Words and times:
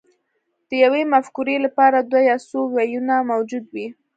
د 0.69 0.71
یوې 0.83 1.01
مفکورې 1.13 1.55
لپاره 1.65 1.97
دوه 2.09 2.21
یا 2.29 2.37
څو 2.49 2.59
ویونه 2.75 3.15
موجود 3.31 3.65
وي 3.73 3.87